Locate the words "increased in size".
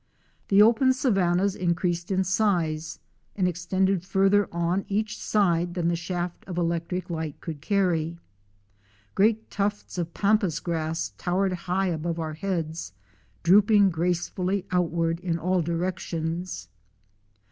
1.55-2.97